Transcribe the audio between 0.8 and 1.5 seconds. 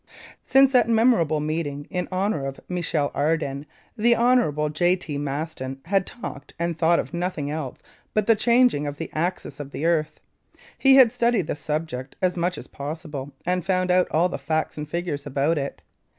memorable